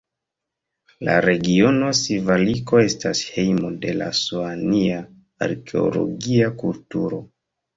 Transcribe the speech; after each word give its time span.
La 1.09 1.17
regiono 1.25 1.91
Sivaliko 1.99 2.81
estas 2.85 3.21
hejmo 3.35 3.71
de 3.85 3.93
la 4.01 4.09
Soania 4.23 4.99
arkeologia 5.49 6.53
kulturo. 6.65 7.23